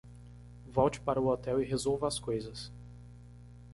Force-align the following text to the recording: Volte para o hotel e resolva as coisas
Volte 0.65 0.99
para 0.99 1.21
o 1.21 1.27
hotel 1.27 1.61
e 1.61 1.63
resolva 1.63 2.07
as 2.07 2.17
coisas 2.17 2.71